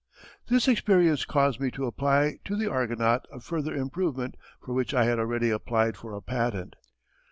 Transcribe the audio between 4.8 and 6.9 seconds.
I had already applied for a patent.